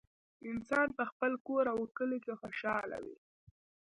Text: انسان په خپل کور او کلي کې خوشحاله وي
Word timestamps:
انسان 0.51 0.87
په 0.97 1.03
خپل 1.11 1.31
کور 1.47 1.65
او 1.73 1.79
کلي 1.97 2.19
کې 2.25 2.33
خوشحاله 2.41 2.97
وي 3.05 3.17